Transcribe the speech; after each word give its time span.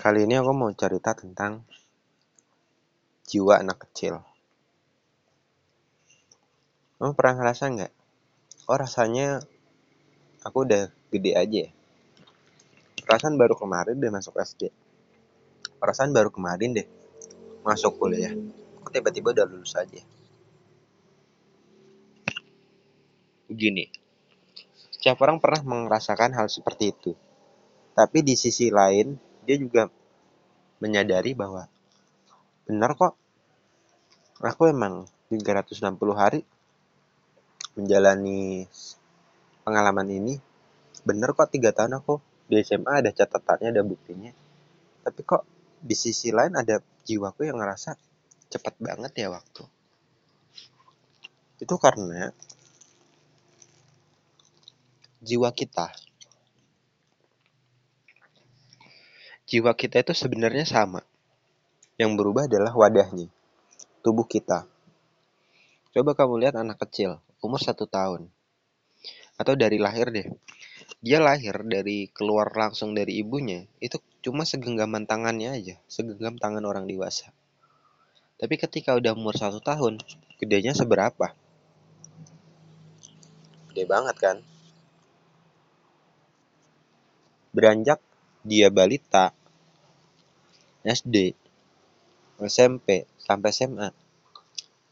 Kali 0.00 0.24
ini 0.24 0.32
aku 0.32 0.56
mau 0.56 0.72
cerita 0.72 1.12
tentang 1.12 1.60
jiwa 3.28 3.60
anak 3.60 3.84
kecil. 3.84 4.16
Kamu 6.96 7.12
pernah 7.12 7.36
ngerasa 7.36 7.68
nggak? 7.68 7.92
Oh 8.64 8.80
rasanya 8.80 9.44
aku 10.40 10.64
udah 10.64 10.88
gede 11.12 11.36
aja 11.36 11.68
ya. 11.68 11.70
Perasaan 13.04 13.36
baru 13.36 13.52
kemarin 13.60 14.00
deh 14.00 14.08
masuk 14.08 14.40
SD. 14.40 14.72
Perasaan 15.76 16.16
baru 16.16 16.32
kemarin 16.32 16.80
deh 16.80 16.88
masuk 17.60 18.00
kuliah. 18.00 18.32
Kok 18.80 18.96
tiba-tiba 18.96 19.36
udah 19.36 19.44
lulus 19.44 19.76
aja. 19.76 20.00
Begini, 23.52 23.84
setiap 24.96 25.20
orang 25.20 25.44
pernah 25.44 25.60
merasakan 25.60 26.32
hal 26.32 26.48
seperti 26.48 26.88
itu. 26.88 27.12
Tapi 27.92 28.24
di 28.24 28.32
sisi 28.32 28.72
lain, 28.72 29.28
dia 29.44 29.56
juga 29.58 29.90
menyadari 30.80 31.36
bahwa 31.36 31.68
benar 32.66 32.96
kok. 32.96 33.14
Aku 34.40 34.72
emang 34.72 35.04
360 35.28 35.84
hari 36.16 36.40
menjalani 37.76 38.64
pengalaman 39.62 40.08
ini. 40.08 40.34
Bener 41.04 41.36
kok 41.36 41.52
tiga 41.52 41.76
tahun 41.76 42.00
aku 42.00 42.18
di 42.48 42.58
SMA 42.64 43.04
ada 43.04 43.12
catatannya 43.12 43.76
ada 43.76 43.84
buktinya. 43.84 44.32
Tapi 45.04 45.20
kok 45.22 45.44
di 45.80 45.92
sisi 45.92 46.32
lain 46.32 46.56
ada 46.56 46.80
jiwaku 47.04 47.48
yang 47.48 47.60
ngerasa 47.60 47.96
cepet 48.50 48.74
banget 48.80 49.12
ya 49.20 49.28
waktu. 49.28 49.64
Itu 51.60 51.76
karena 51.76 52.32
jiwa 55.20 55.52
kita 55.52 55.92
jiwa 59.50 59.74
kita 59.74 60.06
itu 60.06 60.14
sebenarnya 60.14 60.62
sama. 60.62 61.02
Yang 61.98 62.22
berubah 62.22 62.46
adalah 62.46 62.70
wadahnya, 62.70 63.26
tubuh 63.98 64.22
kita. 64.22 64.70
Coba 65.90 66.14
kamu 66.14 66.46
lihat 66.46 66.54
anak 66.54 66.78
kecil, 66.86 67.18
umur 67.42 67.58
satu 67.58 67.90
tahun. 67.90 68.30
Atau 69.34 69.58
dari 69.58 69.82
lahir 69.82 70.14
deh. 70.14 70.30
Dia 71.02 71.18
lahir 71.18 71.66
dari 71.66 72.06
keluar 72.14 72.54
langsung 72.54 72.94
dari 72.94 73.18
ibunya, 73.18 73.66
itu 73.82 73.98
cuma 74.22 74.46
segenggaman 74.46 75.10
tangannya 75.10 75.50
aja, 75.50 75.76
segenggam 75.90 76.38
tangan 76.38 76.62
orang 76.62 76.86
dewasa. 76.86 77.34
Tapi 78.38 78.54
ketika 78.54 78.94
udah 78.94 79.18
umur 79.18 79.34
satu 79.34 79.58
tahun, 79.58 79.98
gedenya 80.38 80.78
seberapa? 80.78 81.34
Gede 83.74 83.84
banget 83.84 84.16
kan? 84.16 84.36
Beranjak 87.50 87.98
dia 88.46 88.70
balita, 88.70 89.34
SD, 90.80 91.36
SMP, 92.40 93.04
sampai 93.20 93.50
SMA 93.52 93.88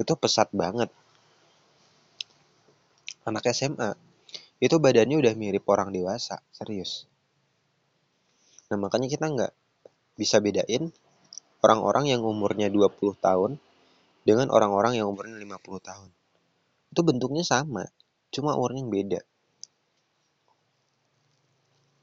itu 0.00 0.12
pesat 0.16 0.48
banget. 0.50 0.88
Anak 3.24 3.44
SMA 3.52 3.96
itu 4.60 4.76
badannya 4.80 5.20
udah 5.20 5.34
mirip 5.36 5.64
orang 5.68 5.92
dewasa, 5.92 6.40
serius. 6.54 7.04
Nah 8.72 8.80
makanya 8.80 9.12
kita 9.12 9.28
nggak 9.28 9.52
bisa 10.16 10.40
bedain 10.40 10.88
orang-orang 11.60 12.12
yang 12.12 12.24
umurnya 12.24 12.72
20 12.72 13.16
tahun 13.20 13.60
dengan 14.24 14.48
orang-orang 14.48 14.96
yang 14.96 15.12
umurnya 15.12 15.36
50 15.36 15.80
tahun. 15.84 16.08
Itu 16.92 17.00
bentuknya 17.04 17.44
sama, 17.44 17.84
cuma 18.32 18.56
umurnya 18.56 18.84
beda. 18.88 19.20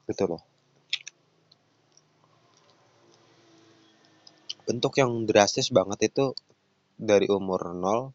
Gitu 0.06 0.24
loh. 0.26 0.51
Bentuk 4.62 4.98
yang 5.02 5.26
drastis 5.26 5.74
banget 5.74 6.14
itu 6.14 6.38
dari 6.94 7.26
umur 7.26 7.74
0 7.74 8.14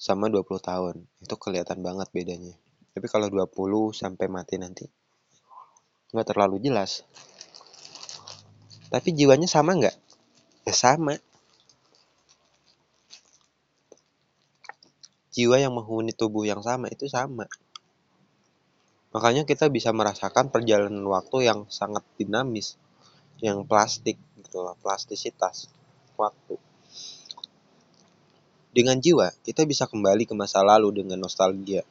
sama 0.00 0.32
20 0.32 0.60
tahun. 0.60 0.96
Itu 1.20 1.36
kelihatan 1.36 1.84
banget 1.84 2.08
bedanya. 2.10 2.54
Tapi 2.94 3.06
kalau 3.10 3.26
20 3.28 3.92
sampai 3.92 4.26
mati 4.30 4.56
nanti 4.56 4.86
nggak 6.14 6.30
terlalu 6.30 6.62
jelas. 6.62 7.02
Tapi 8.86 9.10
jiwanya 9.10 9.50
sama 9.50 9.74
nggak? 9.74 9.96
Ya 10.62 10.74
sama. 10.74 11.18
Jiwa 15.34 15.58
yang 15.58 15.74
menghuni 15.74 16.14
tubuh 16.14 16.46
yang 16.46 16.62
sama 16.62 16.86
itu 16.86 17.10
sama. 17.10 17.50
Makanya 19.10 19.42
kita 19.42 19.66
bisa 19.66 19.90
merasakan 19.90 20.54
perjalanan 20.54 21.02
waktu 21.10 21.50
yang 21.50 21.66
sangat 21.66 22.06
dinamis, 22.14 22.78
yang 23.42 23.66
plastik 23.66 24.14
gitu 24.44 24.60
loh, 24.60 24.76
plastisitas 24.84 25.72
waktu. 26.20 26.60
Dengan 28.74 28.98
jiwa, 28.98 29.30
kita 29.46 29.62
bisa 29.70 29.86
kembali 29.86 30.26
ke 30.26 30.34
masa 30.34 30.60
lalu 30.66 31.02
dengan 31.02 31.22
nostalgia. 31.22 31.86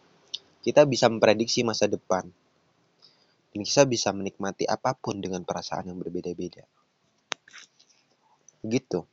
Kita 0.60 0.84
bisa 0.84 1.08
memprediksi 1.08 1.64
masa 1.64 1.88
depan. 1.88 2.28
Dan 3.56 3.62
kita 3.64 3.88
bisa 3.88 4.12
menikmati 4.12 4.68
apa 4.68 4.92
pun 4.92 5.24
dengan 5.24 5.48
perasaan 5.48 5.88
yang 5.92 6.00
berbeda-beda. 6.00 6.68
Gitu. 8.68 9.08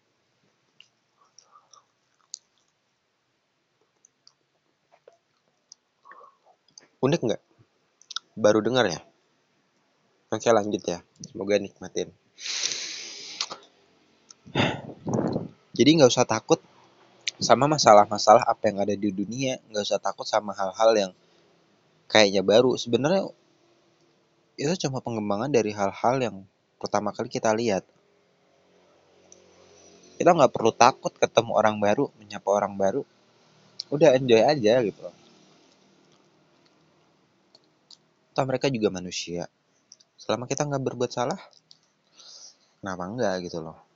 Unik 7.01 7.21
nggak? 7.23 7.43
Baru 8.37 8.61
dengar 8.61 8.91
ya? 8.91 9.01
Oke 10.31 10.51
lanjut 10.51 10.83
ya. 10.85 11.01
Semoga 11.23 11.59
nikmatin. 11.59 12.20
Jadi 15.81 15.97
nggak 15.97 16.13
usah 16.13 16.29
takut 16.29 16.61
sama 17.41 17.65
masalah-masalah 17.65 18.45
apa 18.45 18.69
yang 18.69 18.85
ada 18.85 18.93
di 18.93 19.09
dunia, 19.09 19.57
nggak 19.73 19.81
usah 19.89 19.97
takut 19.97 20.29
sama 20.29 20.53
hal-hal 20.53 20.93
yang 20.93 21.13
kayaknya 22.05 22.45
baru. 22.45 22.77
Sebenarnya 22.77 23.33
itu 24.61 24.77
cuma 24.85 25.01
pengembangan 25.01 25.49
dari 25.49 25.73
hal-hal 25.73 26.21
yang 26.21 26.37
pertama 26.77 27.17
kali 27.17 27.33
kita 27.33 27.57
lihat. 27.57 27.81
Kita 30.21 30.37
nggak 30.37 30.53
perlu 30.53 30.69
takut 30.77 31.17
ketemu 31.17 31.57
orang 31.57 31.81
baru, 31.81 32.13
menyapa 32.21 32.49
orang 32.53 32.77
baru. 32.77 33.01
Udah 33.89 34.13
enjoy 34.21 34.45
aja 34.45 34.85
gitu. 34.85 35.01
Atau 38.37 38.45
mereka 38.45 38.69
juga 38.69 38.93
manusia. 38.93 39.49
Selama 40.21 40.45
kita 40.45 40.69
nggak 40.69 40.93
berbuat 40.93 41.09
salah, 41.09 41.41
kenapa 42.85 43.09
enggak 43.09 43.49
gitu 43.49 43.65
loh 43.65 43.90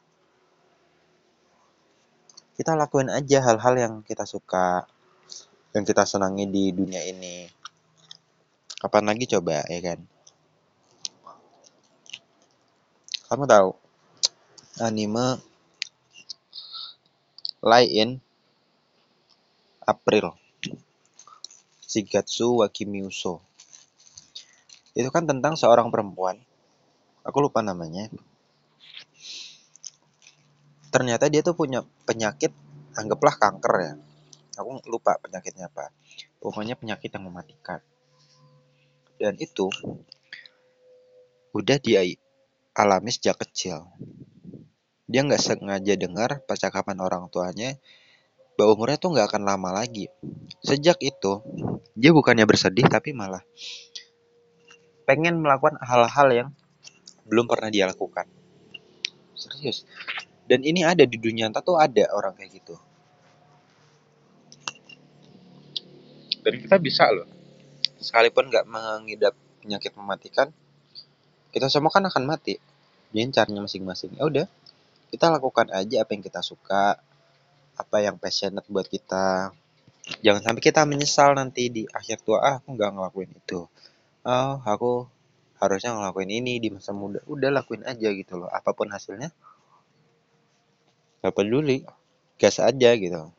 kita 2.54 2.78
lakuin 2.78 3.10
aja 3.10 3.42
hal-hal 3.42 3.74
yang 3.74 3.94
kita 4.06 4.22
suka 4.22 4.86
yang 5.74 5.82
kita 5.82 6.06
senangi 6.06 6.46
di 6.46 6.70
dunia 6.70 7.02
ini. 7.02 7.50
Kapan 8.78 9.10
lagi 9.10 9.26
coba 9.26 9.66
ya 9.66 9.80
kan? 9.82 9.98
Kamu 13.26 13.44
tahu 13.50 13.70
anime 14.78 15.42
lain 17.64 18.20
April 19.88 20.36
Shigatsu 21.80 22.60
wa 22.60 22.68
Kimiuso 22.68 23.40
itu 24.94 25.08
kan 25.10 25.26
tentang 25.26 25.58
seorang 25.58 25.90
perempuan 25.90 26.38
aku 27.26 27.38
lupa 27.42 27.64
namanya 27.64 28.06
ternyata 30.94 31.26
dia 31.26 31.42
tuh 31.42 31.58
punya 31.58 31.82
penyakit 32.06 32.54
anggaplah 32.94 33.34
kanker 33.34 33.74
ya. 33.82 33.94
Aku 34.62 34.78
lupa 34.86 35.18
penyakitnya 35.18 35.66
apa. 35.66 35.90
Pokoknya 36.38 36.78
penyakit 36.78 37.10
yang 37.10 37.26
mematikan. 37.26 37.82
Dan 39.18 39.34
itu 39.42 39.66
udah 41.50 41.82
dia 41.82 42.06
alami 42.78 43.10
sejak 43.10 43.42
kecil. 43.42 43.90
Dia 45.10 45.26
nggak 45.26 45.42
sengaja 45.42 45.98
dengar 45.98 46.46
percakapan 46.46 47.02
orang 47.02 47.26
tuanya 47.26 47.74
bahwa 48.54 48.78
umurnya 48.78 49.02
tuh 49.02 49.18
nggak 49.18 49.34
akan 49.34 49.42
lama 49.50 49.74
lagi. 49.74 50.06
Sejak 50.62 51.02
itu 51.02 51.42
dia 51.98 52.14
bukannya 52.14 52.46
bersedih 52.46 52.86
tapi 52.86 53.10
malah 53.10 53.42
pengen 55.10 55.42
melakukan 55.42 55.74
hal-hal 55.82 56.28
yang 56.30 56.48
belum 57.26 57.50
pernah 57.50 57.74
dia 57.74 57.90
lakukan. 57.90 58.30
Serius 59.34 59.82
dan 60.44 60.60
ini 60.60 60.84
ada 60.84 61.08
di 61.08 61.16
dunia 61.16 61.48
nyata 61.48 61.64
tuh 61.64 61.80
ada 61.80 62.04
orang 62.12 62.36
kayak 62.36 62.60
gitu. 62.60 62.76
Dan 66.44 66.60
kita 66.60 66.76
bisa 66.76 67.08
loh. 67.08 67.24
Sekalipun 67.96 68.52
nggak 68.52 68.68
mengidap 68.68 69.32
penyakit 69.64 69.96
mematikan 69.96 70.52
kita 71.48 71.72
semua 71.72 71.88
kan 71.88 72.04
akan 72.04 72.28
mati. 72.28 72.60
Dengan 73.08 73.32
caranya 73.32 73.64
masing-masing. 73.64 74.20
Ya 74.20 74.28
udah 74.28 74.46
kita 75.08 75.30
lakukan 75.32 75.70
aja 75.72 76.02
apa 76.02 76.10
yang 76.12 76.20
kita 76.26 76.44
suka 76.44 77.00
apa 77.78 77.96
yang 78.04 78.20
passionate 78.20 78.68
buat 78.68 78.84
kita. 78.84 79.56
Jangan 80.20 80.42
sampai 80.44 80.60
kita 80.60 80.84
menyesal 80.84 81.32
nanti 81.32 81.72
di 81.72 81.88
akhir 81.88 82.20
tua 82.20 82.44
ah 82.44 82.54
aku 82.60 82.76
nggak 82.76 82.90
ngelakuin 82.92 83.30
itu. 83.32 83.64
Oh 84.28 84.54
aku 84.60 85.08
harusnya 85.62 85.96
ngelakuin 85.96 86.28
ini 86.28 86.60
di 86.60 86.68
masa 86.68 86.92
muda. 86.92 87.24
Udah 87.24 87.48
lakuin 87.48 87.88
aja 87.88 88.12
gitu 88.12 88.36
loh 88.36 88.52
apa 88.52 88.76
pun 88.76 88.92
hasilnya 88.92 89.32
gak 91.24 91.32
peduli 91.32 91.88
gas 92.36 92.60
aja 92.60 92.92
gitu 93.00 93.32